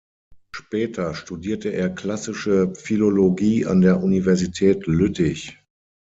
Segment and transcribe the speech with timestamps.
[0.49, 5.59] Später studierte er klassische Philologie an der Universität Lüttich.